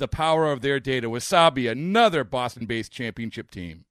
[0.00, 1.08] the power of their data.
[1.08, 3.84] Wasabi, another Boston based championship team.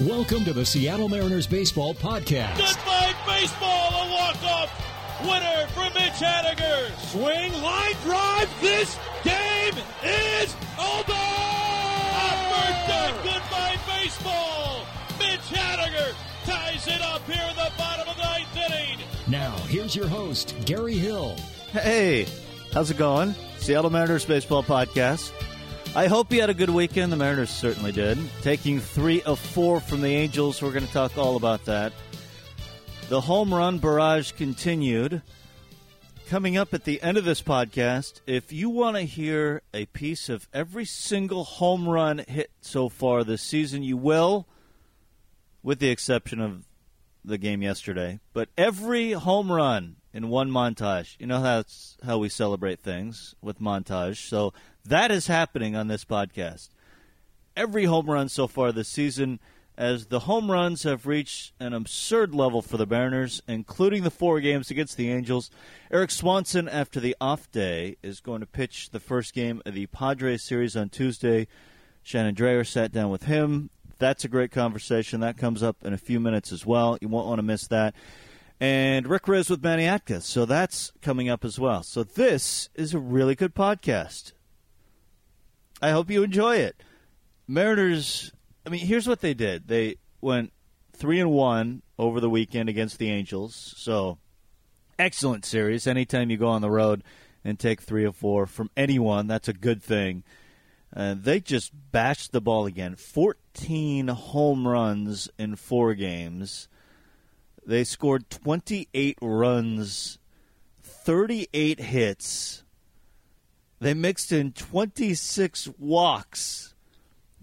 [0.00, 2.56] Welcome to the Seattle Mariners Baseball Podcast.
[2.56, 4.70] Goodbye, baseball, a walk-off
[5.22, 6.90] winner for Mitch Haniger.
[7.10, 11.59] Swing, line drive, this game is over!
[15.50, 18.98] Mitch Haniger ties it up here in the bottom of the ninth inning.
[19.28, 21.36] Now, here's your host, Gary Hill.
[21.72, 22.26] Hey,
[22.72, 23.34] how's it going?
[23.58, 25.32] Seattle Mariners Baseball Podcast.
[25.94, 27.12] I hope you had a good weekend.
[27.12, 28.16] The Mariners certainly did.
[28.42, 30.62] Taking three of four from the Angels.
[30.62, 31.92] We're going to talk all about that.
[33.08, 35.22] The home run barrage continued.
[36.28, 40.28] Coming up at the end of this podcast, if you want to hear a piece
[40.28, 44.46] of every single home run hit so far this season, you will,
[45.62, 46.66] with the exception of
[47.24, 48.20] the game yesterday.
[48.32, 51.16] But every home run in one montage.
[51.18, 54.28] You know that's how we celebrate things with montage.
[54.28, 54.52] So
[54.84, 56.70] that is happening on this podcast.
[57.56, 59.40] Every home run so far this season,
[59.76, 64.40] as the home runs have reached an absurd level for the Mariners, including the four
[64.40, 65.50] games against the Angels.
[65.90, 69.86] Erik Swanson, after the off day, is going to pitch the first game of the
[69.86, 71.46] Padres series on Tuesday.
[72.02, 73.70] Shannon Drayer sat down with him.
[74.00, 75.20] That's a great conversation.
[75.20, 76.98] That comes up in a few minutes as well.
[77.00, 77.94] You won't want to miss that
[78.60, 80.20] and Rick Rizzs with Manny Acta.
[80.20, 81.82] So that's coming up as well.
[81.82, 84.32] So this is a really good podcast.
[85.80, 86.82] I hope you enjoy it.
[87.48, 88.32] Mariners.
[88.66, 89.68] I mean, here's what they did.
[89.68, 90.52] They went
[90.92, 93.74] three and one over the weekend against the Angels.
[93.78, 94.18] So
[94.98, 95.86] excellent series.
[95.86, 97.02] Anytime you go on the road
[97.42, 100.22] and take three or four from anyone, that's a good thing.
[100.94, 102.96] Uh, they just bashed the ball again.
[102.96, 106.68] 14 home runs in four games.
[107.64, 110.18] They scored 28 runs,
[110.82, 112.64] 38 hits.
[113.78, 116.74] They mixed in 26 walks.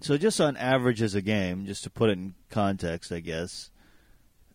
[0.00, 3.70] So, just on average as a game, just to put it in context, I guess,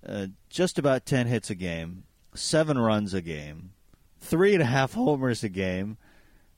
[0.07, 2.03] uh, just about 10 hits a game,
[2.33, 3.71] seven runs a game,
[4.19, 5.97] three and a half homers a game,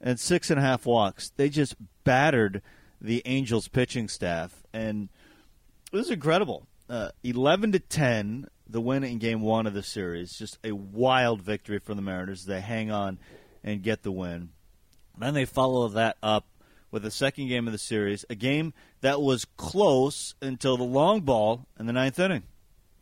[0.02, 1.32] and six and a half walks.
[1.36, 2.62] They just battered
[3.02, 5.10] the Angels pitching staff, and
[5.92, 6.68] it was incredible.
[6.90, 10.38] Uh, 11 to 10 the win in game one of the series.
[10.38, 12.46] Just a wild victory for the Mariners.
[12.46, 13.20] They hang on
[13.64, 14.50] and get the win.
[15.18, 16.46] Then they follow that up
[16.92, 21.22] with the second game of the series, a game that was close until the long
[21.22, 22.44] ball in the ninth inning.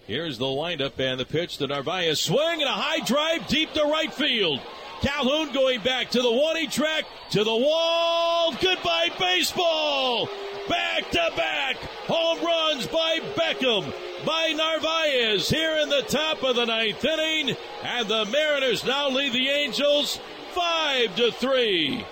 [0.06, 2.20] Here's the windup and the pitch to Narvaez.
[2.20, 4.60] Swing and a high drive deep to right field.
[5.04, 8.54] Calhoun going back to the warning track, to the wall.
[8.54, 10.30] Goodbye, baseball.
[10.70, 11.76] Back to back.
[12.08, 13.94] Home runs by Beckham
[14.26, 19.34] by Narvaez here in the top of the ninth inning, and the Mariners now lead
[19.34, 20.22] the Angels
[20.54, 22.06] five to three.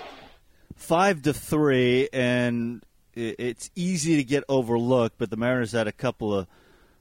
[0.76, 5.18] Five to three, and it's easy to get overlooked.
[5.18, 6.48] But the Mariners had a couple of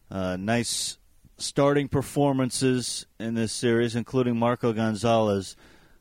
[0.09, 0.99] uh, nice
[1.37, 5.57] starting performances in this series, including Marco Gonzalez,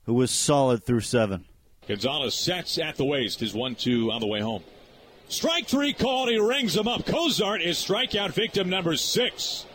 [0.09, 1.45] who was solid through seven.
[1.88, 4.63] Gonzalez sets at the waist, his one-two on the way home.
[5.27, 6.29] Strike three called.
[6.29, 7.06] He rings him up.
[7.06, 9.67] Cozart is strikeout victim number six.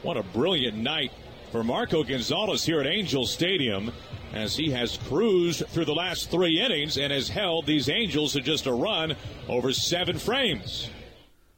[0.00, 1.12] What a brilliant night
[1.50, 3.92] for Marco Gonzalez here at Angel Stadium
[4.32, 8.40] as he has cruised through the last three innings and has held these Angels to
[8.40, 9.14] just a run
[9.46, 10.88] over seven frames.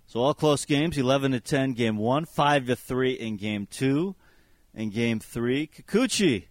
[0.09, 4.17] So all close games: eleven to ten, game one, five to three in game two,
[4.75, 6.47] in game three, Kikuchi,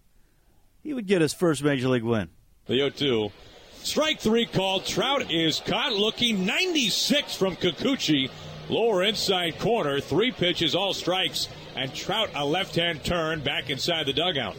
[0.84, 2.28] he would get his first major league win.
[2.66, 3.32] The 0-2
[3.82, 4.86] Strike three called.
[4.86, 8.30] Trout is caught looking 96 from Kikuchi.
[8.70, 10.00] lower inside corner.
[10.00, 14.56] Three pitches, all strikes, and Trout a left hand turn back inside the dugout.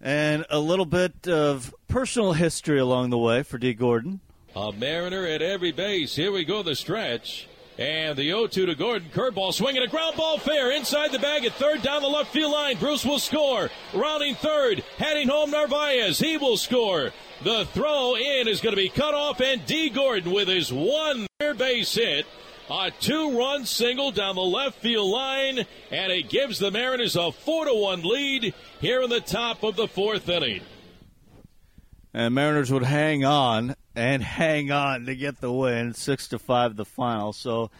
[0.00, 4.20] And a little bit of personal history along the way for Dee Gordon.
[4.54, 6.14] A Mariner at every base.
[6.16, 7.48] Here we go, the stretch.
[7.78, 9.08] And the 0 2 to Gordon.
[9.14, 12.50] Curveball swinging a ground ball fair inside the bag at third down the left field
[12.50, 12.76] line.
[12.76, 13.70] Bruce will score.
[13.94, 14.82] Rounding third.
[14.98, 16.18] Heading home Narvaez.
[16.18, 17.12] He will score.
[17.44, 21.28] The throw in is going to be cut off, and Dee Gordon with his one
[21.38, 22.26] base hit.
[22.68, 27.30] A two run single down the left field line, and it gives the Mariners a
[27.30, 30.62] 4 to 1 lead here in the top of the fourth inning.
[32.12, 36.76] And Mariners would hang on and hang on to get the win, six to five
[36.76, 37.32] the final.
[37.32, 37.70] So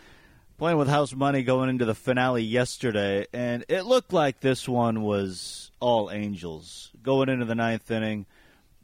[0.58, 5.02] playing with house money going into the finale yesterday, and it looked like this one
[5.02, 8.26] was all Angels going into the ninth inning.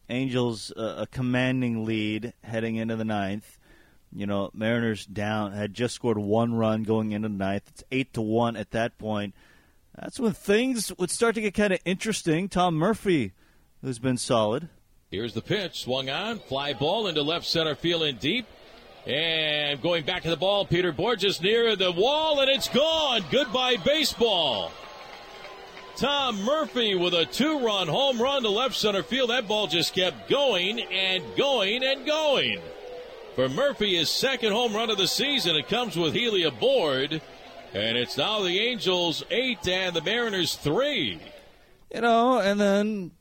[0.08, 3.58] Angels uh, a commanding lead heading into the ninth.
[4.14, 7.64] You know, Mariners down had just scored one run going into the ninth.
[7.68, 9.34] It's eight to one at that point.
[9.98, 12.48] That's when things would start to get kind of interesting.
[12.48, 13.32] Tom Murphy,
[13.80, 14.68] who's been solid.
[15.14, 18.46] Here's the pitch, swung on, fly ball into left center field and deep.
[19.06, 23.25] And going back to the ball, Peter Bourjos near the wall, and it's gone.
[23.31, 24.72] Goodbye, baseball.
[25.96, 29.31] Tom Murphy with a two run home run to left center field.
[29.31, 32.60] That ball just kept going and going and going.
[33.37, 35.55] For Murphy, his second home run of the season.
[35.55, 37.22] It comes with Healy aboard.
[37.72, 41.20] And it's now the Angels eight and the Mariners three.
[41.94, 43.12] You know, and then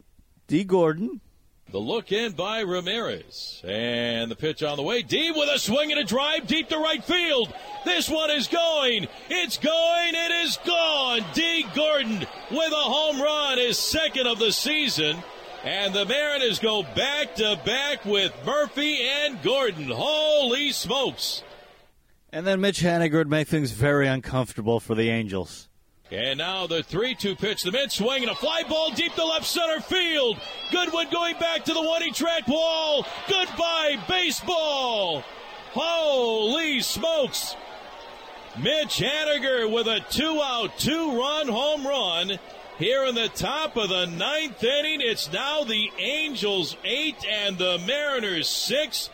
[0.47, 1.21] Dee Gordon.
[1.73, 3.59] The look in by Ramirez.
[3.67, 5.01] And the pitch on the way.
[5.01, 7.51] Dee with a swing and a drive deep to right field.
[7.83, 9.07] This one is going.
[9.27, 10.13] It's going.
[10.13, 11.25] It is gone.
[11.33, 15.17] Dee Gordon with a home run, his second of the season.
[15.63, 19.89] And the Mariners go back to back with Murphy and Gordon.
[19.89, 21.41] Holy smokes.
[22.31, 25.69] And then Mitch Haniger would make things very uncomfortable for the Angels.
[26.13, 27.63] And now the 3 2 pitch.
[27.63, 30.39] The mid swing and a fly ball deep to left center field.
[30.71, 33.03] Goodwin going back to the one he track wall.
[33.27, 35.23] Goodbye, baseball.
[35.71, 37.55] Holy smokes.
[38.55, 42.37] Mitch Haniger with a two out, two run home run.
[42.77, 47.79] Here in the top of the ninth inning, it's now the Angels eight and the
[47.87, 49.09] Mariners six.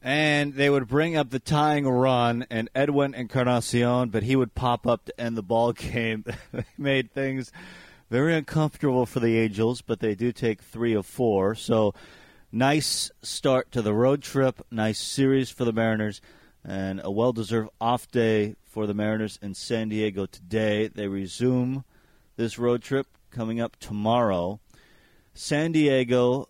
[0.00, 4.86] And they would bring up the tying run and Edwin Encarnacion, but he would pop
[4.86, 6.24] up to end the ball game.
[6.78, 7.52] made things
[8.10, 11.54] very uncomfortable for the Angels, but they do take three of four.
[11.54, 11.94] So
[12.52, 16.20] nice start to the road trip, nice series for the Mariners,
[16.64, 20.88] and a well deserved off day for the Mariners in San Diego today.
[20.88, 21.84] They resume
[22.36, 24.60] this road trip coming up tomorrow.
[25.34, 26.48] San Diego,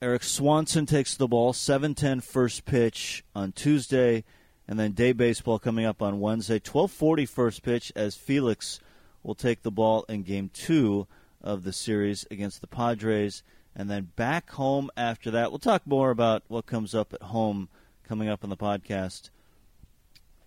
[0.00, 4.22] Erik Swanson takes the ball, 7:10 first pitch on Tuesday,
[4.68, 8.78] and then day baseball coming up on Wednesday, 12:40 first pitch as Felix
[9.24, 11.08] will take the ball in game 2
[11.42, 13.42] of the series against the Padres
[13.74, 15.50] and then back home after that.
[15.50, 17.68] We'll talk more about what comes up at home
[18.04, 19.30] coming up on the podcast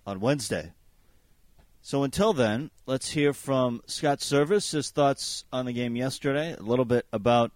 [0.05, 0.71] on Wednesday.
[1.81, 6.61] So until then, let's hear from Scott Servais, his thoughts on the game yesterday, a
[6.61, 7.51] little bit about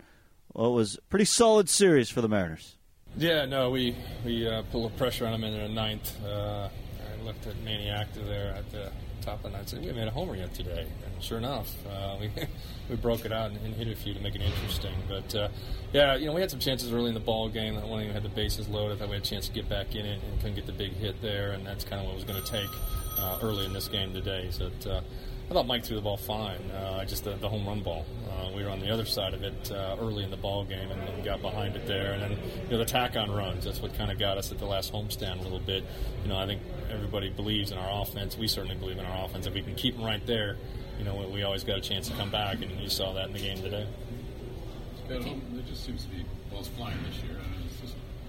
[0.55, 2.75] what was a pretty solid series for the Mariners.
[3.17, 6.15] Yeah, no, we we uh, put a little pressure on them in the ninth.
[6.25, 8.91] Uh, I looked at Manny Acta there at the
[9.21, 10.87] top of the ninth and said, we made a homer yet today.
[11.05, 12.29] And sure enough, uh, we,
[12.89, 14.93] we broke it out and, and, hit a few to make it interesting.
[15.09, 15.47] But, uh,
[15.91, 17.75] yeah, you know, we had some chances early in the ball game.
[17.75, 18.97] That one even had the bases loaded.
[18.97, 20.73] I thought we had a chance to get back in it and couldn't get the
[20.73, 21.51] big hit there.
[21.51, 22.69] And that's kind of what it was going to take
[23.19, 24.49] uh, early in this game today.
[24.51, 25.01] So it, uh,
[25.49, 26.59] I thought Mike threw the ball fine.
[26.71, 28.05] Uh, just the, the, home run ball.
[28.27, 30.89] Uh, we were on the other side of it uh, early in the ball game
[30.89, 32.13] and, and, got behind it there.
[32.13, 33.65] And then you know the tack on runs.
[33.65, 35.83] That's what kind of got us at the last homestand a little bit.
[36.23, 36.61] You know I think
[36.91, 38.35] everybody believes in our offense.
[38.35, 39.45] We certainly believe in our offense.
[39.45, 40.57] If we can keep them right there,
[40.97, 42.61] you know we, always got a chance to come back.
[42.61, 43.85] And you saw that in the game today.
[45.09, 47.37] It just seems to be balls flying this year.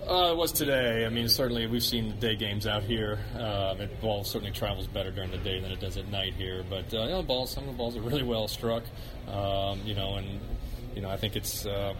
[0.09, 1.05] Uh, it was today.
[1.05, 3.19] I mean, certainly we've seen the day games out here.
[3.35, 6.65] Um, it ball certainly travels better during the day than it does at night here.
[6.71, 8.85] But uh, you know, balls, some of the balls are really well struck.
[9.27, 10.41] Um, you know, and
[10.95, 11.93] you know, I think it's uh,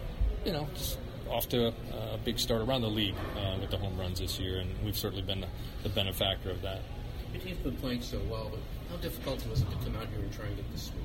[0.45, 0.97] you know just
[1.29, 1.73] off to a,
[2.13, 4.97] a, big start around the league uh, with the home runs this year, and we've
[4.97, 5.47] certainly been the,
[5.83, 6.79] the benefactor of that.
[7.33, 8.59] Your team's been playing so well, but
[8.89, 11.03] how difficult was it to come out here and try and get this sweep?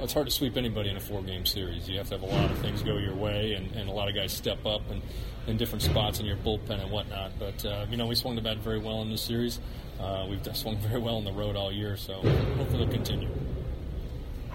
[0.00, 1.88] It's hard to sweep anybody in a four-game series.
[1.88, 4.08] You have to have a lot of things go your way, and, and a lot
[4.08, 5.00] of guys step up and
[5.46, 7.32] in different spots in your bullpen and whatnot.
[7.38, 9.60] But uh, you know, we swung the bat very well in this series.
[10.00, 13.28] Uh, we've swung very well on the road all year, so hopefully it'll continue.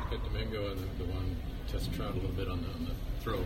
[0.10, 1.36] Get Domingo the, the one
[1.72, 3.40] test Trout a little bit on the, on the throw.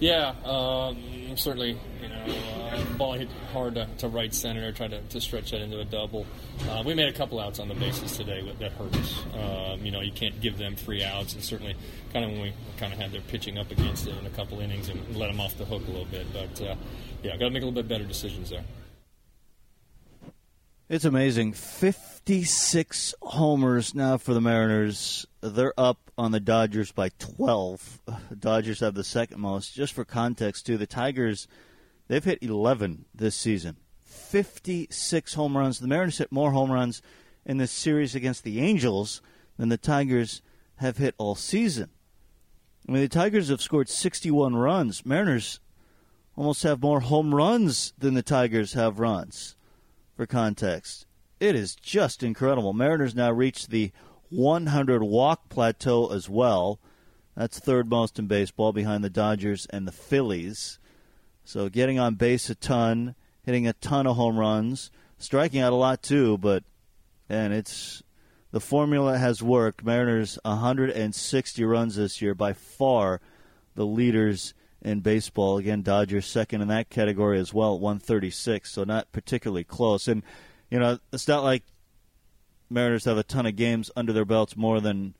[0.00, 0.96] Yeah, um,
[1.36, 2.24] certainly, you know,
[2.70, 5.84] uh, ball hit hard to, to right center, tried to, to stretch that into a
[5.84, 6.24] double.
[6.68, 9.24] Uh, we made a couple outs on the bases today that hurt us.
[9.34, 11.74] Um, you know, you can't give them free outs, and certainly,
[12.12, 14.60] kind of when we kind of had their pitching up against it in a couple
[14.60, 16.26] innings and let them off the hook a little bit.
[16.32, 16.76] But uh,
[17.24, 18.64] yeah, got to make a little bit better decisions there.
[20.88, 21.52] It's amazing.
[21.54, 25.26] 56 homers now for the Mariners.
[25.42, 28.02] They're up on the Dodgers by 12.
[28.38, 29.72] Dodgers have the second most.
[29.72, 31.46] Just for context, too, the Tigers,
[32.08, 33.76] they've hit 11 this season.
[34.04, 35.78] 56 home runs.
[35.78, 37.00] The Mariners hit more home runs
[37.46, 39.22] in this series against the Angels
[39.56, 40.42] than the Tigers
[40.76, 41.90] have hit all season.
[42.86, 45.06] I mean, the Tigers have scored 61 runs.
[45.06, 45.60] Mariners
[46.36, 49.56] almost have more home runs than the Tigers have runs
[50.16, 51.06] for context.
[51.38, 52.72] It is just incredible.
[52.72, 53.92] Mariners now reach the
[54.30, 56.78] 100 walk plateau as well.
[57.36, 60.78] That's third most in baseball behind the Dodgers and the Phillies.
[61.44, 65.76] So getting on base a ton, hitting a ton of home runs, striking out a
[65.76, 66.64] lot too, but
[67.28, 68.02] and it's
[68.50, 69.84] the formula has worked.
[69.84, 73.20] Mariners 160 runs this year, by far
[73.74, 75.58] the leaders in baseball.
[75.58, 80.08] Again, Dodgers second in that category as well, 136, so not particularly close.
[80.08, 80.22] And,
[80.70, 81.62] you know, it's not like
[82.70, 85.14] Mariners have a ton of games under their belts more than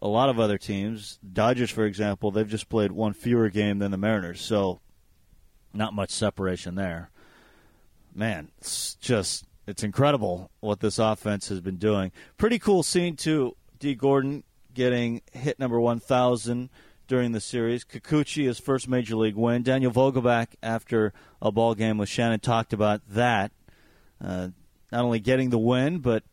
[0.00, 1.18] a lot of other teams.
[1.32, 4.80] Dodgers, for example, they've just played one fewer game than the Mariners, so
[5.72, 7.10] not much separation there.
[8.14, 12.10] Man, it's just it's incredible what this offense has been doing.
[12.36, 13.56] Pretty cool scene too.
[13.78, 14.42] Dee Gordon
[14.74, 16.70] getting hit number 1,000
[17.06, 17.84] during the series.
[17.84, 19.62] Kikuchi, his first major league win.
[19.62, 23.52] Daniel Vogelbach, after a ball game with Shannon, talked about that.
[24.22, 24.48] Uh,
[24.92, 26.24] not only getting the win, but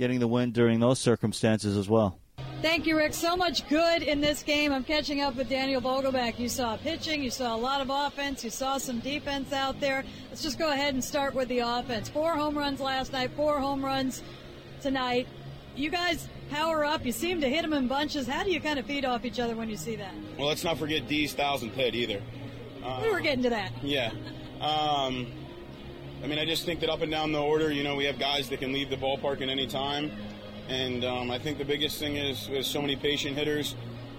[0.00, 2.18] getting the win during those circumstances as well.
[2.62, 3.12] Thank you, Rick.
[3.12, 4.72] So much good in this game.
[4.72, 6.38] I'm catching up with Daniel Vogelbach.
[6.38, 10.02] You saw pitching, you saw a lot of offense, you saw some defense out there.
[10.30, 12.08] Let's just go ahead and start with the offense.
[12.08, 14.22] Four home runs last night, four home runs
[14.80, 15.28] tonight.
[15.76, 17.04] You guys power up.
[17.04, 18.26] You seem to hit them in bunches.
[18.26, 20.14] How do you kind of feed off each other when you see that?
[20.38, 22.22] Well, let's not forget Dee's thousand hit either.
[22.82, 23.70] Uh, we were getting to that.
[23.82, 24.12] Yeah.
[24.62, 25.26] Um,
[26.22, 28.18] I mean, I just think that up and down the order, you know, we have
[28.18, 30.10] guys that can leave the ballpark at any time.
[30.68, 33.74] And um, I think the biggest thing is, is so many patient hitters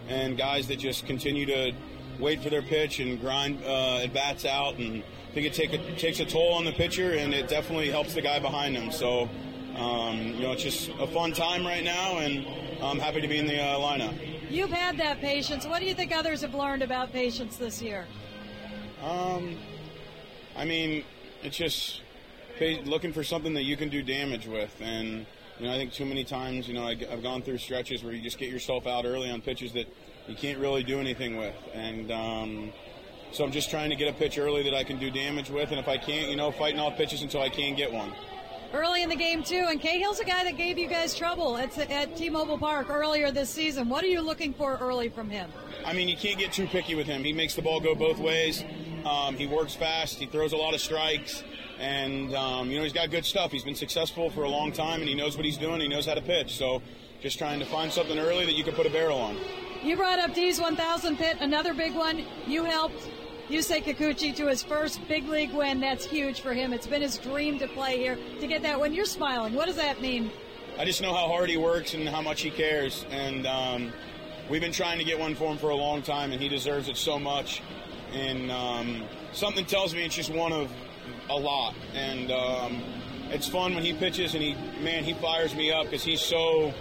[0.08, 1.74] and guys that just continue to
[2.20, 4.77] wait for their pitch and grind uh, at bats out.
[4.77, 7.89] And I think it take a, takes a toll on the pitcher, and it definitely
[7.89, 8.91] helps the guy behind him.
[8.91, 9.29] So
[9.75, 12.46] um, you know, it's just a fun time right now, and
[12.81, 14.13] I'm happy to be in the uh, lineup.
[14.50, 15.65] You've had that patience.
[15.65, 18.05] What do you think others have learned about patience this year?
[19.01, 19.58] Um,
[20.58, 21.05] I mean,
[21.43, 22.01] it's just
[22.60, 25.25] looking for something that you can do damage with, and
[25.60, 28.13] you know, I think too many times, you know, I, have gone through stretches where
[28.13, 29.88] you just get yourself out early on pitches that
[30.27, 32.74] you can't really do anything with, and um,
[33.31, 35.71] so I'm just trying to get a pitch early that I can do damage with,
[35.71, 38.13] and if I can't, you know, fighting off pitches until I can get one
[38.74, 39.65] early in the game too.
[39.69, 43.50] And Cahill's a guy that gave you guys trouble at, at T-Mobile Park earlier this
[43.50, 43.89] season.
[43.89, 45.50] What are you looking for early from him?
[45.86, 47.24] I mean, you can't get too picky with him.
[47.24, 48.63] He makes the ball go both ways.
[49.05, 50.20] Um, he works fast.
[50.20, 51.43] He throws a lot of strikes,
[51.79, 53.51] and um, you know he's got good stuff.
[53.51, 55.81] He's been successful for a long time, and he knows what he's doing.
[55.81, 56.55] He knows how to pitch.
[56.58, 56.81] So,
[57.22, 59.38] just trying to find something early that you can put a barrel on.
[59.84, 62.24] You brought up Dee's 1000 pit, another big one.
[62.46, 63.10] You helped
[63.50, 65.79] Yusei Kikuchi to his first big league win.
[65.79, 66.72] That's huge for him.
[66.72, 68.17] It's been his dream to play here.
[68.39, 69.53] To get that win, you're smiling.
[69.53, 70.29] What does that mean?
[70.77, 73.05] I just know how hard he works and how much he cares.
[73.10, 73.91] And um,
[74.50, 76.88] we've been trying to get one for him for a long time, and he deserves
[76.88, 77.62] it so much.
[78.13, 79.03] And um,
[79.33, 80.71] something tells me it's just one of
[81.29, 81.75] a lot.
[81.93, 82.81] And um,
[83.29, 86.73] it's fun when he pitches, and he, man, he fires me up because he's so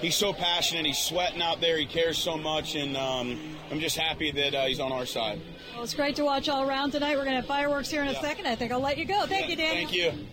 [0.00, 0.86] he's so passionate.
[0.86, 1.78] He's sweating out there.
[1.78, 5.40] He cares so much, and um, I'm just happy that uh, he's on our side.
[5.74, 7.16] Well, it's great to watch all around tonight.
[7.16, 8.20] We're going to have fireworks here in a yeah.
[8.20, 8.46] second.
[8.46, 9.26] I think I'll let you go.
[9.26, 9.74] Thank yeah, you, Daniel.
[9.74, 10.26] Thank you.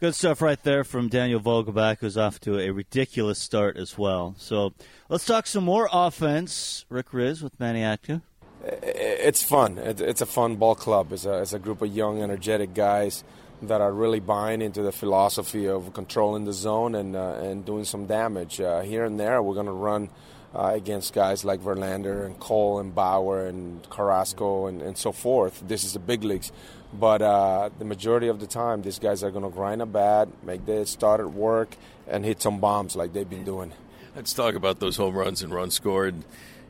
[0.00, 4.34] Good stuff right there from Daniel Vogelbach, who's off to a ridiculous start as well.
[4.36, 4.72] So
[5.08, 6.84] let's talk some more offense.
[6.88, 8.22] Rick Rizzs with Manny Acta.
[8.64, 9.78] It's fun.
[9.78, 11.12] It's a fun ball club.
[11.12, 13.24] It's a, it's a group of young, energetic guys
[13.62, 17.84] that are really buying into the philosophy of controlling the zone and uh, and doing
[17.84, 19.42] some damage uh, here and there.
[19.42, 20.10] We're going to run
[20.54, 25.62] uh, against guys like Verlander and Cole and Bauer and Carrasco and, and so forth.
[25.66, 26.52] This is the big leagues.
[26.92, 30.28] But uh, the majority of the time, these guys are going to grind a bat,
[30.44, 31.76] make the started work,
[32.06, 33.72] and hit some bombs like they've been doing.
[34.14, 36.22] Let's talk about those home runs and runs scored.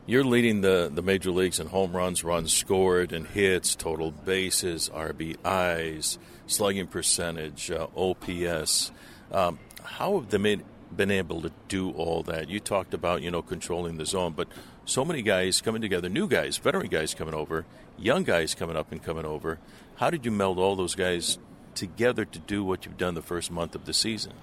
[0.05, 4.89] You're leading the, the major leagues in home runs, runs scored, and hits, total bases,
[4.89, 8.91] RBIs, slugging percentage, uh, OPS.
[9.31, 10.61] Um, how have the
[10.93, 12.49] been able to do all that?
[12.49, 14.49] You talked about, you know, controlling the zone, but
[14.83, 17.65] so many guys coming together, new guys, veteran guys coming over,
[17.97, 19.57] young guys coming up and coming over.
[19.95, 21.37] How did you meld all those guys
[21.75, 24.33] together to do what you've done the first month of the season?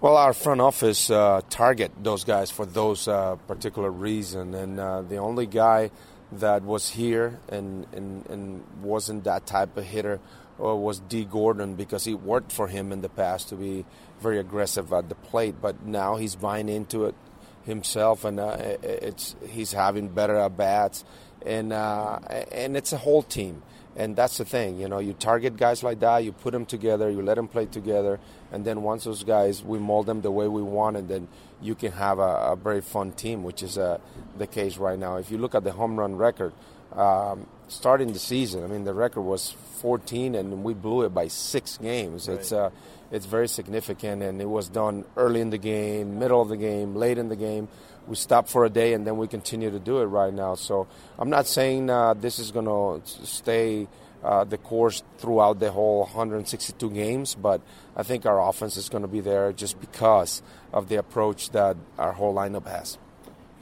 [0.00, 5.02] Well, our front office uh, target those guys for those uh, particular reason, and uh,
[5.02, 5.90] the only guy
[6.30, 10.20] that was here and, and, and wasn't that type of hitter
[10.62, 13.84] uh, was Dee Gordon because it worked for him in the past to be
[14.20, 17.16] very aggressive at the plate, but now he's buying into it
[17.64, 21.04] himself, and uh, it's he's having better at bats,
[21.44, 22.20] and uh,
[22.52, 23.64] and it's a whole team.
[23.96, 27.10] And that's the thing, you know, you target guys like that, you put them together,
[27.10, 28.20] you let them play together,
[28.52, 31.28] and then once those guys, we mold them the way we want, and then
[31.60, 33.98] you can have a, a very fun team, which is uh,
[34.36, 35.16] the case right now.
[35.16, 36.52] If you look at the home run record,
[36.92, 41.28] um, starting the season, I mean, the record was 14, and we blew it by
[41.28, 42.28] six games.
[42.28, 42.38] Right.
[42.38, 42.70] It's uh,
[43.10, 46.94] it's very significant, and it was done early in the game, middle of the game,
[46.94, 47.68] late in the game
[48.08, 50.54] we stop for a day and then we continue to do it right now.
[50.54, 50.88] So
[51.18, 53.86] I'm not saying uh, this is going to stay
[54.22, 57.60] uh, the course throughout the whole 162 games, but
[57.96, 61.76] I think our offense is going to be there just because of the approach that
[61.98, 62.98] our whole lineup has.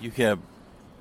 [0.00, 0.38] You have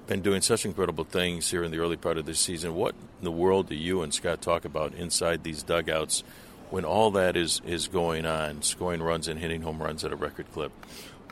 [0.07, 2.75] been doing such incredible things here in the early part of this season.
[2.75, 6.24] What in the world do you and Scott talk about inside these dugouts
[6.69, 10.15] when all that is, is going on, scoring runs and hitting home runs at a
[10.15, 10.71] record clip?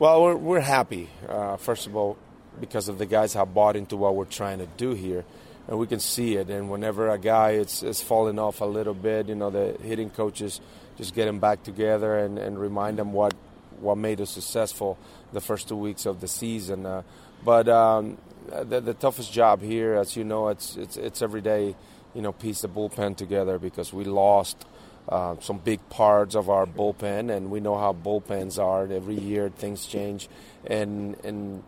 [0.00, 2.16] Well, we're, we're happy, uh, first of all,
[2.60, 5.24] because of the guys have bought into what we're trying to do here.
[5.66, 6.50] And we can see it.
[6.50, 10.10] And whenever a guy is, is falling off a little bit, you know, the hitting
[10.10, 10.60] coaches
[10.96, 13.34] just get him back together and, and remind them what,
[13.80, 14.98] what made us successful
[15.32, 16.84] the first two weeks of the season.
[16.84, 17.02] Uh,
[17.44, 18.18] but um,
[18.48, 21.74] the, the toughest job here, as you know, it's, it's, it's every day,
[22.14, 24.66] you know, piece the bullpen together because we lost–
[25.08, 28.90] uh, some big parts of our bullpen, and we know how bullpens are.
[28.90, 30.28] Every year things change,
[30.66, 31.62] and and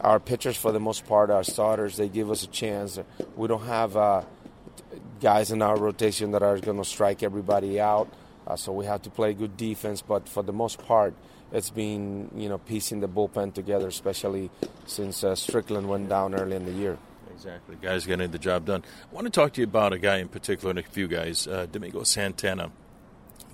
[0.00, 2.98] our pitchers, for the most part, our starters, they give us a chance.
[3.36, 4.22] We don't have uh,
[5.20, 8.12] guys in our rotation that are going to strike everybody out,
[8.46, 10.02] uh, so we have to play good defense.
[10.02, 11.14] But for the most part,
[11.52, 14.50] it's been you know piecing the bullpen together, especially
[14.86, 16.98] since uh, Strickland went down early in the year.
[17.32, 17.76] Exactly.
[17.80, 18.82] Guys getting the job done.
[19.10, 21.46] I want to talk to you about a guy in particular and a few guys.
[21.46, 22.70] Uh, Domingo Santana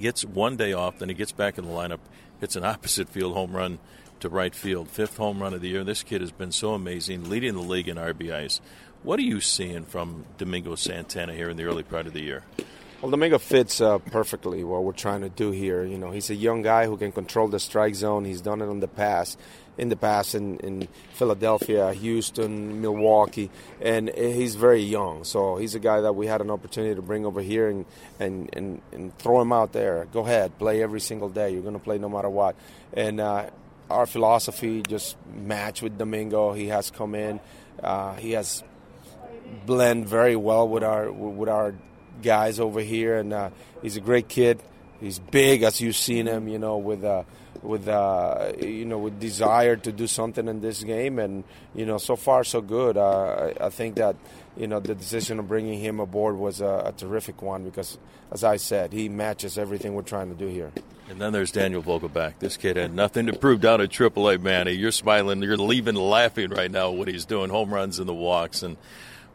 [0.00, 1.98] gets one day off, then he gets back in the lineup,
[2.40, 3.78] hits an opposite field home run
[4.22, 4.88] to right field.
[4.88, 5.84] Fifth home run of the year.
[5.84, 8.60] This kid has been so amazing, leading the league in RBIs.
[9.02, 12.44] What are you seeing from Domingo Santana here in the early part of the year?
[13.00, 15.84] Well, Domingo fits uh, perfectly what we're trying to do here.
[15.84, 18.24] You know, he's a young guy who can control the strike zone.
[18.24, 19.38] He's done it in the past
[19.78, 25.24] in the past in, in Philadelphia, Houston, Milwaukee, and he's very young.
[25.24, 27.86] So he's a guy that we had an opportunity to bring over here and,
[28.20, 30.06] and, and, and throw him out there.
[30.12, 31.50] Go ahead, play every single day.
[31.50, 32.54] You're going to play no matter what.
[32.92, 33.48] And uh,
[33.90, 36.52] our philosophy just match with Domingo.
[36.52, 37.40] He has come in.
[37.82, 38.62] Uh, he has
[39.66, 41.74] blend very well with our with our
[42.22, 43.50] guys over here, and uh,
[43.82, 44.62] he's a great kid.
[45.00, 47.24] He's big, as you've seen him, you know, with uh,
[47.62, 51.44] with uh, you know with desire to do something in this game, and
[51.74, 52.96] you know so far so good.
[52.96, 54.16] Uh, I, I, think that
[54.56, 57.98] you know the decision of bringing him aboard was a, a, terrific one because,
[58.30, 60.72] as I said, he matches everything we're trying to do here.
[61.08, 62.34] And then there's Daniel Vogelbach.
[62.38, 64.72] This kid had nothing to prove down at AAA, Manny.
[64.72, 66.90] You're smiling, you're leaving laughing right now.
[66.90, 68.76] What he's doing, home runs and the walks, and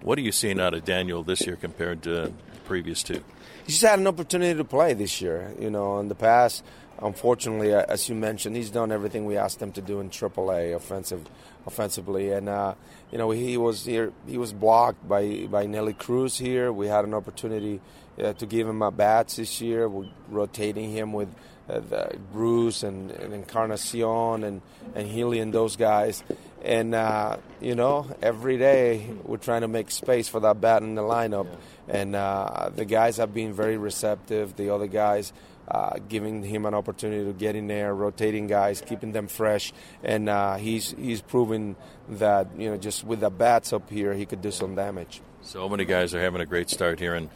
[0.02, 2.34] what are you seeing out of Daniel this year compared to the
[2.66, 3.24] previous two?
[3.66, 5.54] He's had an opportunity to play this year.
[5.60, 6.63] You know, in the past
[7.01, 10.75] unfortunately, uh, as you mentioned, he's done everything we asked him to do in AAA
[10.75, 11.27] offensive,
[11.65, 12.75] offensively, and uh,
[13.12, 14.12] you know he was here.
[14.27, 16.71] He was blocked by by Nelly Cruz here.
[16.71, 17.81] We had an opportunity
[18.21, 19.88] uh, to give him a bats this year.
[19.88, 21.29] We're rotating him with
[21.69, 24.62] uh, Bruce and, and Encarnacion and
[24.95, 26.23] and Healy and those guys.
[26.63, 30.95] And uh, you know, every day we're trying to make space for that bat in
[30.95, 31.45] the lineup.
[31.45, 31.57] Yeah.
[31.89, 34.55] And uh, the guys have been very receptive.
[34.55, 35.31] The other guys
[35.67, 40.30] uh, giving him an opportunity to get in there, rotating guys, keeping them fresh, and
[40.30, 41.75] uh, he's he's proven
[42.10, 45.21] that you know just with the bats up here he could do some damage.
[45.41, 47.30] So many guys are having a great start here in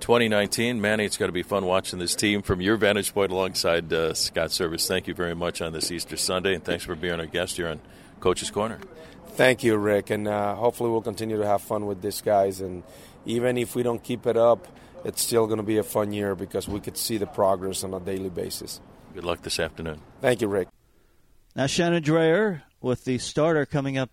[0.00, 0.80] 2019.
[0.80, 4.14] Manny, it's going to be fun watching this team from your vantage point alongside uh,
[4.14, 4.86] Scott Servais.
[4.86, 7.68] Thank you very much on this Easter Sunday, and thanks for being our guest here
[7.68, 7.80] on
[8.20, 8.78] Coach's Corner.
[9.30, 12.60] Thank you, Rick, and uh, hopefully we'll continue to have fun with these guys.
[12.60, 12.82] And
[13.26, 14.66] even if we don't keep it up
[15.04, 17.94] it's still going to be a fun year because we could see the progress on
[17.94, 18.80] a daily basis.
[19.14, 20.00] Good luck this afternoon.
[20.20, 20.68] Thank you, Rick.
[21.54, 24.10] Now, Shannon Drayer with the starter coming up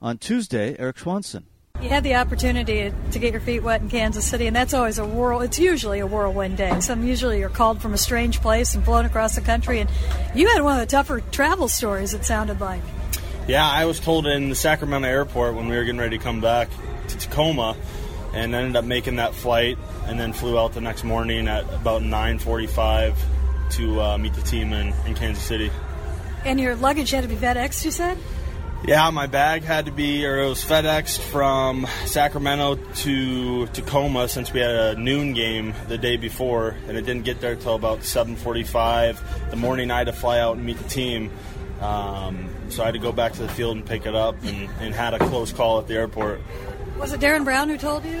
[0.00, 1.46] on Tuesday, Erik Swanson.
[1.80, 4.98] You had the opportunity to get your feet wet in Kansas City, and that's always
[4.98, 5.40] a whirl.
[5.40, 6.78] It's usually a whirlwind day.
[6.78, 9.90] Some usually you're called from a strange place and flown across the country, and
[10.32, 12.14] you had one of the tougher travel stories.
[12.14, 12.82] It sounded like.
[13.48, 16.40] Yeah, I was told in the Sacramento airport when we were getting ready to come
[16.40, 16.68] back
[17.08, 17.76] to Tacoma,
[18.32, 22.02] and ended up making that flight, and then flew out the next morning at about
[22.02, 23.14] 9:45
[23.72, 25.70] to uh, meet the team in, in Kansas City.
[26.44, 28.18] And your luggage had to be FedEx, you said?
[28.84, 34.52] Yeah, my bag had to be, or it was FedExed from Sacramento to Tacoma since
[34.52, 38.00] we had a noon game the day before, and it didn't get there till about
[38.00, 39.92] 7:45 the morning.
[39.92, 41.30] I had to fly out and meet the team,
[41.80, 44.68] um, so I had to go back to the field and pick it up, and,
[44.80, 46.40] and had a close call at the airport.
[46.98, 48.20] Was it Daren Brown who told you?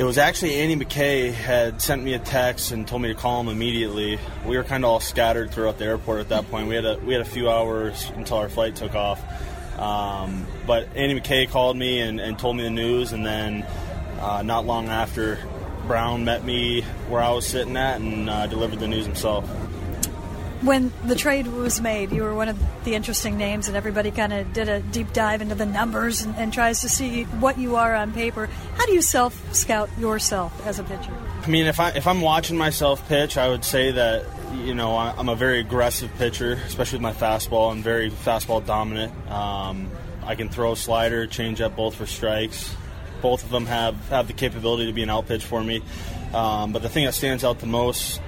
[0.00, 3.38] It was actually Andy McKay had sent me a text and told me to call
[3.42, 4.18] him immediately.
[4.46, 6.68] We were kind of all scattered throughout the airport at that point.
[6.68, 9.22] We had a we had a few hours until our flight took off.
[9.78, 13.62] Um, but Andy McKay called me and, and told me the news, and then
[14.20, 15.38] uh, not long after,
[15.86, 19.44] Brown met me where I was sitting at and uh, delivered the news himself.
[20.62, 24.32] When the trade was made, you were one of the interesting names, and everybody kind
[24.32, 27.76] of did a deep dive into the numbers and, and tries to see what you
[27.76, 28.46] are on paper.
[28.76, 31.14] How do you self scout yourself as a pitcher?
[31.42, 34.96] I mean, if I if I'm watching myself pitch, I would say that you know
[34.96, 37.72] I'm a very aggressive pitcher, especially with my fastball.
[37.72, 39.12] I'm very fastball dominant.
[39.30, 39.90] Um,
[40.22, 42.74] I can throw a slider, change up both for strikes.
[43.22, 45.82] Both of them have have the capability to be an out pitch for me.
[46.34, 48.20] Um, but the thing that stands out the most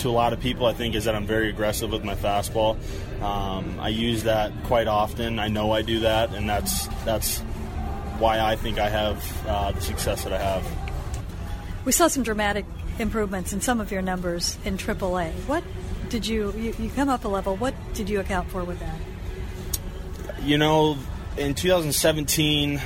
[0.00, 2.76] to a lot of people, I think, is that I'm very aggressive with my fastball.
[3.22, 5.38] Um, I use that quite often.
[5.38, 7.40] I know I do that, and that's that's
[8.18, 10.66] why I think I have uh, the success that I have.
[11.84, 12.64] We saw some dramatic
[12.98, 15.32] improvements in some of your numbers in AAA.
[15.46, 15.62] What
[16.08, 17.56] did you, you, you come up a level?
[17.56, 18.98] What did you account for with that?
[20.42, 20.96] You know,
[21.36, 22.80] in 2017,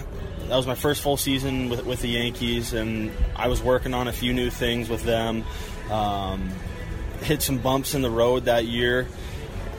[0.49, 4.09] that was my first full season with, with the Yankees, and I was working on
[4.09, 5.45] a few new things with them.
[5.91, 6.51] Um,
[7.23, 9.07] hit some bumps in the road that year,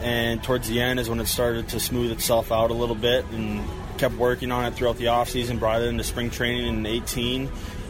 [0.01, 3.25] and towards the end is when it started to smooth itself out a little bit,
[3.32, 3.63] and
[3.97, 7.49] kept working on it throughout the offseason, brought it into spring training in 18.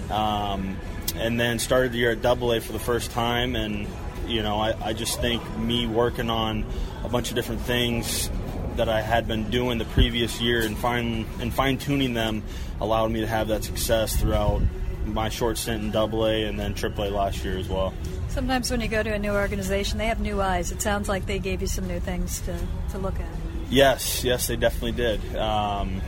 [0.10, 0.78] Um,
[1.16, 3.56] and then started the year at Double A for the first time.
[3.56, 3.88] And
[4.28, 6.66] you know, I, I just think me working on
[7.04, 8.30] a bunch of different things
[8.76, 12.44] that I had been doing the previous year and fine and fine tuning them
[12.80, 14.62] allowed me to have that success throughout
[15.06, 17.94] my short stint in Double A and then Triple A last year as well.
[18.32, 20.72] Sometimes when you go to a new organization, they have new eyes.
[20.72, 22.58] It sounds like they gave you some new things to,
[22.92, 23.28] to look at.
[23.70, 25.36] Yes, yes, they definitely did.
[25.36, 26.02] Um,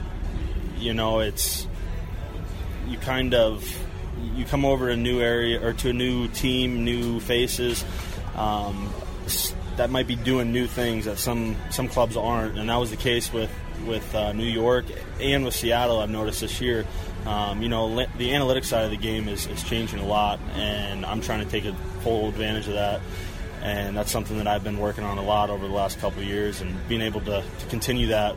[0.77, 1.67] you know, it's
[2.87, 3.65] you kind of
[4.35, 7.83] you come over to a new area or to a new team, new faces.
[8.35, 8.93] Um,
[9.75, 12.97] that might be doing new things that some some clubs aren't, and that was the
[12.97, 13.51] case with
[13.85, 14.85] with uh, New York
[15.19, 15.99] and with Seattle.
[15.99, 16.85] I've noticed this year.
[17.25, 21.05] Um, you know, the analytics side of the game is, is changing a lot, and
[21.05, 23.01] I'm trying to take a full advantage of that.
[23.61, 26.27] And that's something that I've been working on a lot over the last couple of
[26.27, 28.35] years, and being able to, to continue that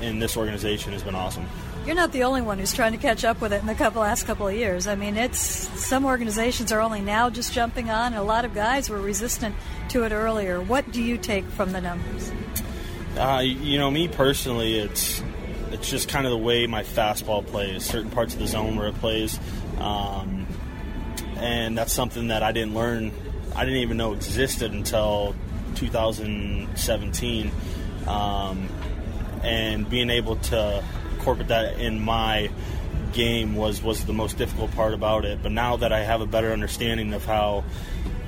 [0.00, 1.46] in this organization has been awesome
[1.88, 4.02] you're not the only one who's trying to catch up with it in the couple,
[4.02, 4.86] last couple of years.
[4.86, 8.54] I mean, it's some organizations are only now just jumping on, and a lot of
[8.54, 9.56] guys were resistant
[9.88, 10.60] to it earlier.
[10.60, 12.30] What do you take from the numbers?
[13.16, 15.22] Uh, you know, me personally, it's
[15.72, 17.84] it's just kind of the way my fastball plays.
[17.84, 19.38] Certain parts of the zone where it plays,
[19.78, 20.46] um,
[21.36, 23.12] and that's something that I didn't learn.
[23.54, 25.34] I didn't even know existed until
[25.76, 27.50] 2017.
[28.06, 28.68] Um,
[29.42, 32.50] and being able to incorporate that in my
[33.12, 35.42] game was was the most difficult part about it.
[35.42, 37.64] But now that I have a better understanding of how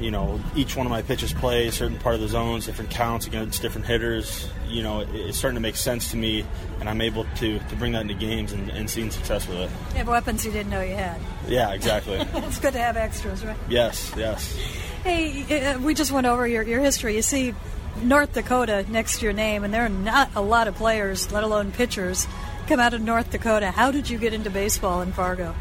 [0.00, 2.90] you know each one of my pitches play a certain part of the zones, different
[2.90, 6.44] counts against different hitters, you know, it's starting to make sense to me,
[6.80, 9.70] and I'm able to to bring that into games and, and seeing success with it.
[9.90, 11.20] You have weapons you didn't know you had.
[11.48, 12.16] Yeah, exactly.
[12.34, 13.56] it's good to have extras, right?
[13.68, 14.56] Yes, yes.
[15.04, 17.16] Hey, uh, we just went over your, your history.
[17.16, 17.54] You see
[18.02, 21.42] North Dakota next to your name, and there are not a lot of players, let
[21.42, 22.26] alone pitchers,
[22.66, 23.70] come out of North Dakota.
[23.70, 25.54] How did you get into baseball in Fargo?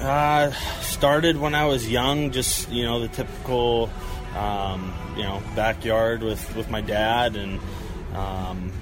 [0.00, 3.90] Uh, started when I was young, just you know the typical,
[4.36, 7.60] um, you know, backyard with, with my dad, and
[8.14, 8.72] um,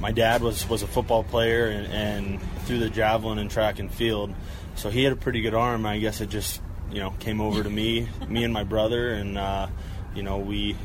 [0.00, 3.92] my dad was, was a football player and, and threw the javelin and track and
[3.92, 4.32] field,
[4.74, 5.86] so he had a pretty good arm.
[5.86, 9.36] I guess it just you know came over to me, me and my brother, and
[9.36, 9.68] uh,
[10.14, 10.76] you know we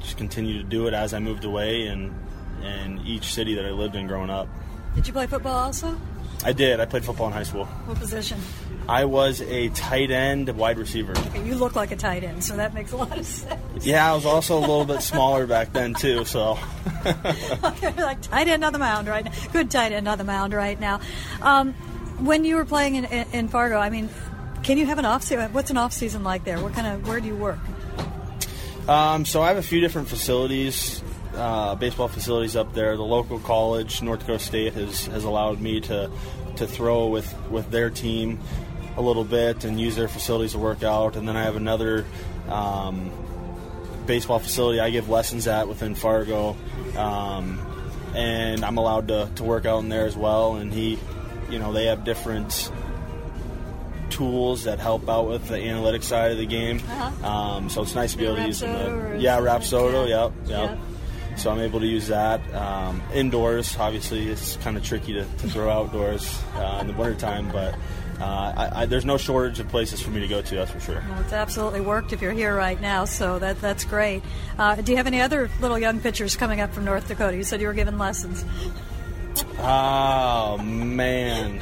[0.00, 2.14] just continued to do it as I moved away and
[2.62, 4.48] and each city that I lived in growing up.
[4.94, 5.98] Did you play football also?
[6.44, 6.80] I did.
[6.80, 7.64] I played football in high school.
[7.64, 8.40] What position?
[8.88, 11.12] I was a tight end, wide receiver.
[11.12, 13.84] Okay, you look like a tight end, so that makes a lot of sense.
[13.84, 16.58] Yeah, I was also a little bit smaller back then too, so.
[17.64, 19.32] okay, like tight end on the mound right now.
[19.52, 21.00] Good tight end on the mound right now.
[21.42, 21.74] Um,
[22.18, 24.08] When you were playing in, in, in Fargo, I mean,
[24.62, 25.52] can you have an off season?
[25.52, 26.58] What's an off season like there?
[26.60, 27.58] What kind of where do you work?
[28.88, 31.02] Um, so I have a few different facilities,
[31.38, 32.96] uh, baseball facilities up there.
[32.96, 36.10] The local college, North Dakota State, has, has allowed me to
[36.58, 38.40] to throw with, with their team
[38.96, 41.16] a little bit and use their facilities to work out.
[41.16, 42.04] And then I have another
[42.48, 43.12] um,
[44.06, 46.56] baseball facility I give lessons at within Fargo,
[46.96, 47.60] um,
[48.14, 50.56] and I'm allowed to, to work out in there as well.
[50.56, 50.98] And he,
[51.48, 52.72] you know, they have different
[54.10, 56.78] tools that help out with the analytics side of the game.
[56.78, 57.26] Uh-huh.
[57.26, 58.70] Um, so it's nice to be able to use them.
[58.74, 60.08] Rapsodo to- or yeah, Rapsodo.
[60.08, 60.70] Yep, yep.
[60.70, 60.78] Yep.
[61.38, 62.40] So I'm able to use that.
[62.54, 67.48] Um, indoors, obviously, it's kind of tricky to, to throw outdoors uh, in the wintertime,
[67.52, 67.74] but
[68.20, 70.80] uh, I, I, there's no shortage of places for me to go to, that's for
[70.80, 71.04] sure.
[71.08, 74.24] Well, it's absolutely worked if you're here right now, so that that's great.
[74.58, 77.36] Uh, do you have any other little young pitchers coming up from North Dakota?
[77.36, 78.44] You said you were giving lessons.
[79.58, 81.60] Oh, man.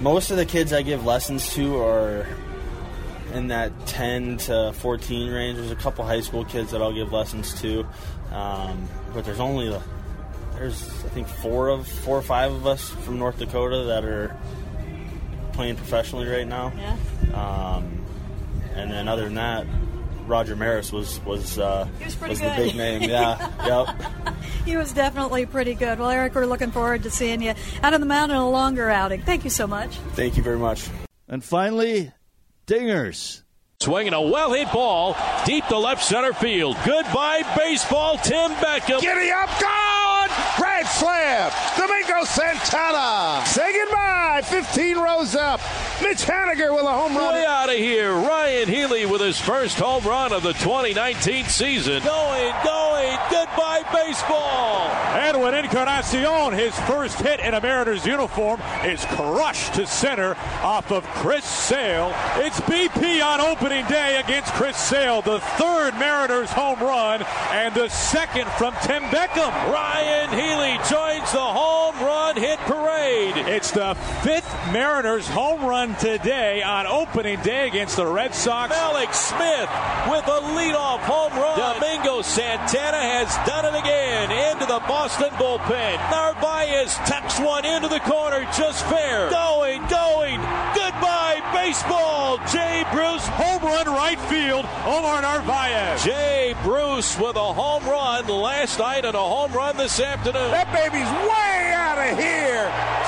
[0.00, 2.26] Most of the kids I give lessons to are
[3.34, 5.58] in that 10 to 14 range.
[5.58, 7.86] There's a couple high school kids that I'll give lessons to,
[8.36, 9.68] um, but there's only
[10.54, 14.36] there's I think four of four or five of us from North Dakota that are
[15.52, 16.72] playing professionally right now.
[16.76, 16.96] Yeah.
[17.76, 18.04] Um,
[18.74, 19.66] and then other than that,
[20.26, 22.56] Roger Maris was was uh, He was pretty the good.
[22.56, 23.02] big name.
[23.08, 23.50] Yeah,
[23.86, 24.34] yep.
[24.64, 25.98] He was definitely pretty good.
[25.98, 28.90] Well, Eric, we're looking forward to seeing you out on the mound in a longer
[28.90, 29.22] outing.
[29.22, 29.96] Thank you so much.
[30.14, 30.88] Thank you very much.
[31.28, 32.12] And finally,
[32.66, 33.42] dingers.
[33.80, 36.76] Swinging a well hit ball deep to left center field.
[36.84, 39.00] Goodbye, baseball, Tim Beckham.
[39.00, 40.28] Giddy up, gone!
[40.56, 41.52] Grand slam!
[41.76, 43.44] Domingo Santana!
[43.46, 44.40] Say goodbye!
[44.44, 45.60] 15 rows up.
[46.02, 47.34] Mitch Haniger with a home run.
[47.34, 48.12] Way out of here.
[48.12, 52.02] Ryan Healy with his first home run of the 2019 season.
[52.02, 53.18] Going, going.
[53.30, 54.90] Goodbye, baseball.
[55.16, 61.04] Edwin Encarnacion, his first hit in a Mariners uniform, is crushed to center off of
[61.04, 62.12] Chris Sale.
[62.36, 67.88] It's BP on opening day against Chris Sale, the third Mariners home run and the
[67.88, 69.50] second from Tim Beckham.
[69.72, 73.36] Ryan Healy joins the home run hit parade.
[73.36, 78.74] It's the fifth Mariners home run today on opening day against the Red Sox.
[78.74, 79.70] Mallex Smith
[80.10, 81.58] with a leadoff home run.
[81.58, 85.96] Domingo Santana has done it again into the Boston bullpen.
[86.10, 89.30] Narvaez tucks one into the corner, just fair.
[89.30, 90.40] Going, going.
[90.74, 92.38] Goodbye, baseball.
[92.50, 93.26] Jay Bruce.
[93.38, 96.02] Home run right field, Omar Narvaez.
[96.04, 100.50] Jay Bruce with a home run last night and a home run this afternoon.
[100.50, 103.05] That baby's way out of here.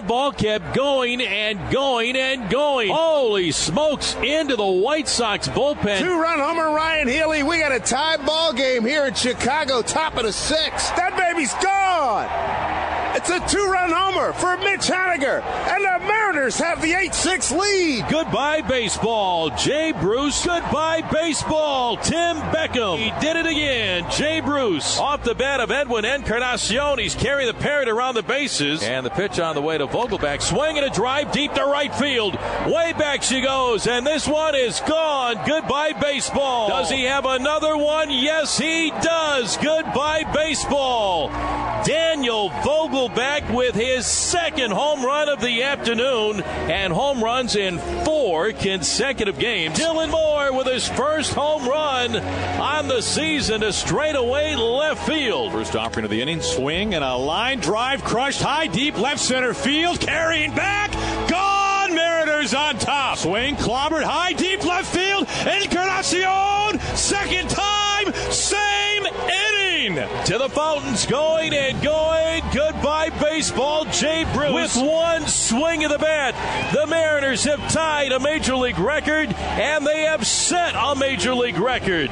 [0.00, 2.88] That ball kept going and going and going.
[2.88, 4.14] Holy smokes!
[4.14, 5.98] Into the White Sox bullpen.
[5.98, 7.42] Two run homer, Ryan Healy.
[7.42, 10.96] We got a tie ball game here in Chicago, top of the sixth.
[10.96, 12.49] That baby's gone.
[13.20, 15.42] It's a two run homer for Mitch Haniger.
[15.42, 18.06] And the Mariners have the 8 6 lead.
[18.08, 19.50] Goodbye, baseball.
[19.50, 20.42] Jay Bruce.
[20.42, 21.98] Goodbye, baseball.
[21.98, 22.96] Tim Beckham.
[22.96, 24.10] He did it again.
[24.10, 24.98] Jay Bruce.
[24.98, 26.98] Off the bat of Edwin Encarnacion.
[26.98, 28.82] He's carrying the parrot around the bases.
[28.82, 30.40] And the pitch on the way to Vogelbach.
[30.40, 32.36] Swinging a drive deep to right field.
[32.66, 33.86] Way back she goes.
[33.86, 35.46] And this one is gone.
[35.46, 36.70] Goodbye, baseball.
[36.70, 38.08] Does he have another one?
[38.08, 39.58] Yes, he does.
[39.58, 41.28] Goodbye, baseball.
[41.84, 43.09] Daniel Vogelbach
[43.50, 49.78] with his second home run of the afternoon and home runs in four consecutive games.
[49.78, 55.52] Dylan Moore with his first home run on the season to straightaway left field.
[55.52, 59.54] First offering of the inning, swing and a line drive crushed high deep left center
[59.54, 60.92] field, carrying back,
[61.28, 61.59] gone.
[62.40, 63.18] On top.
[63.18, 65.28] Swing clobbered high deep left field.
[65.46, 69.96] Encarnacion, second time, same inning.
[70.24, 72.42] To the fountains, going and going.
[72.50, 73.84] Goodbye, baseball.
[73.84, 76.34] Jay Bruce with one swing of the bat.
[76.72, 81.58] The Mariners have tied a major league record, and they have set a major league
[81.58, 82.10] record.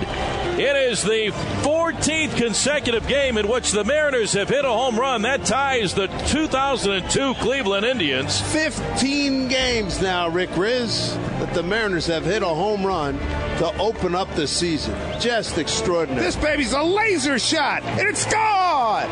[0.59, 1.31] It is the
[1.62, 5.23] 14th consecutive game in which the Mariners have hit a home run.
[5.23, 8.40] That ties the 2002 Cleveland Indians.
[8.40, 13.16] 15 games now, Rick Rizzs, that the Mariners have hit a home run
[13.59, 14.97] to open up the season.
[15.21, 16.25] Just extraordinary.
[16.25, 19.09] This baby's a laser shot, and it's gone!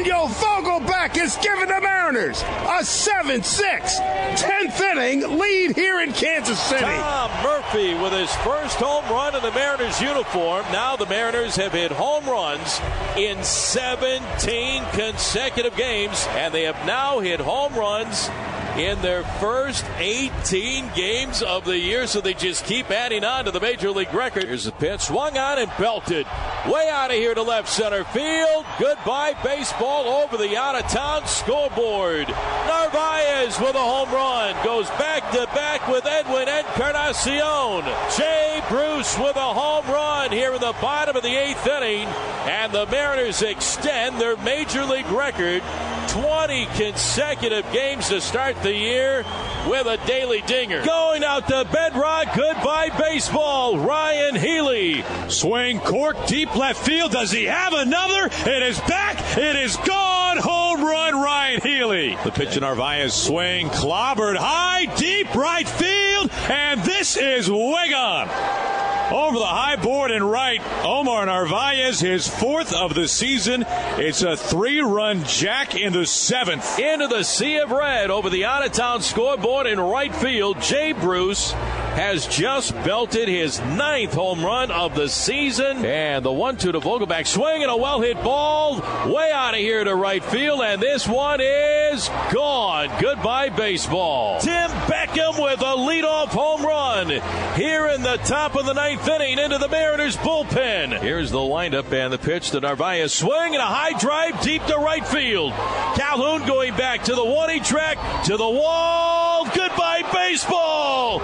[0.00, 6.58] Daniel Vogelbach has given the Mariners a 7 6 10th inning lead here in Kansas
[6.58, 6.86] City.
[6.86, 10.64] Tom Murphy with his first home run in the Mariners uniform.
[10.72, 12.80] Now the Mariners have hit home runs
[13.14, 18.30] in 17 consecutive games, and they have now hit home runs
[18.76, 23.50] in their first 18 games of the year, so they just keep adding on to
[23.50, 24.44] the major league record.
[24.44, 26.26] Here's the pitch, swung on and belted.
[26.66, 28.64] Way out of here to left center field.
[28.78, 32.28] Goodbye, baseball over the out of town scoreboard.
[32.28, 37.84] Narvaez with a home run goes back to back with Edwin Encarnacion.
[38.16, 42.06] Jay Bruce with a home run here in the bottom of the eighth inning,
[42.46, 45.62] and the Mariners extend their major league record
[46.08, 49.24] 20 consecutive games to start the year
[49.68, 50.84] with a daily dinger.
[50.84, 55.04] Going out to bedrock, goodbye baseball, Ryan Healy.
[55.28, 57.12] Swing cork deep left field.
[57.12, 58.26] Does he have another?
[58.26, 59.38] It is back.
[59.38, 60.38] It is gone.
[60.38, 62.16] Home run, Ryan Healy.
[62.24, 68.69] The pitch in Narvaez swing, clobbered high, deep right field, and this is way gone.
[69.10, 73.64] Over the high board and right, Omar Narvaez, his fourth of the season.
[73.98, 76.78] It's a three run jack in the seventh.
[76.78, 80.60] Into the sea of red over the out of town scoreboard in right field.
[80.60, 81.52] Jay Bruce
[81.90, 85.84] has just belted his ninth home run of the season.
[85.84, 88.80] And the 1 2 to Vogelbach swing and a well hit ball
[89.12, 90.60] way out of here to right field.
[90.62, 92.88] And this one is gone.
[93.00, 94.40] Goodbye, baseball.
[94.40, 97.08] Tim Beckham with a leadoff home run
[97.56, 101.00] here in the top of the ninth inning into the Mariners bullpen.
[101.00, 103.12] Here's the windup and the pitch to Narvaez.
[103.12, 105.52] Swing and a high drive deep to right field.
[105.96, 109.44] Calhoun going back to the one track to the wall.
[109.46, 111.18] Goodbye, baseball.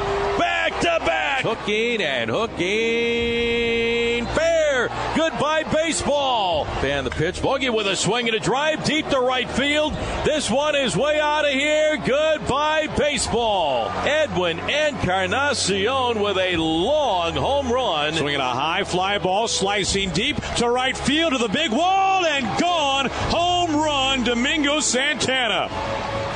[1.47, 4.27] Hooking and hooking.
[4.35, 4.89] Fair.
[5.15, 6.67] Goodbye, baseball.
[6.83, 7.41] And the pitch.
[7.41, 9.93] Bogey with a swing and a drive deep to right field.
[10.25, 11.99] This one is way out of here.
[11.99, 13.89] Goodbye, baseball.
[14.05, 18.15] Edwin Encarnacion with a long home run.
[18.15, 22.61] Swinging a high fly ball, slicing deep to right field to the big wall and
[22.61, 23.07] gone.
[23.31, 25.71] Home run, Domingo Santana.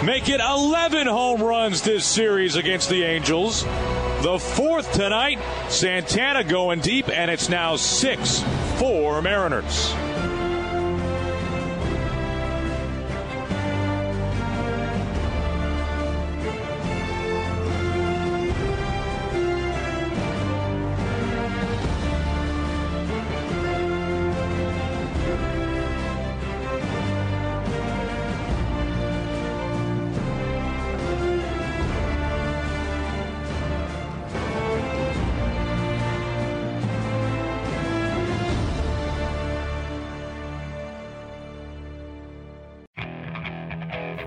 [0.05, 3.66] Make it 11 home runs this series against the Angels.
[4.22, 5.38] The fourth tonight,
[5.70, 8.44] Santana going deep, and it's now 6
[8.78, 9.94] 4 Mariners.